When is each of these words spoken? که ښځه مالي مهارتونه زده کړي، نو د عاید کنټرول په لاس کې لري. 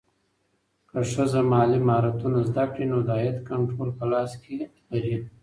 که 0.89 0.97
ښځه 1.11 1.39
مالي 1.51 1.79
مهارتونه 1.87 2.39
زده 2.49 2.65
کړي، 2.71 2.85
نو 2.91 2.97
د 3.07 3.09
عاید 3.17 3.37
کنټرول 3.49 3.89
په 3.97 4.05
لاس 4.11 4.31
کې 4.43 4.55
لري. 4.91 5.15